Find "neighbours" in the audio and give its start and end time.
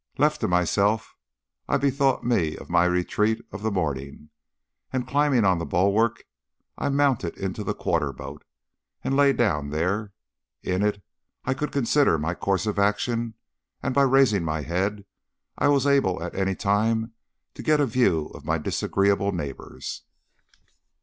19.31-20.01